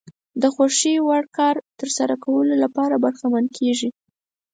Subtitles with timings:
[0.41, 3.89] د خوښې وړ کار ترسره کولو لپاره برخمن کېږي.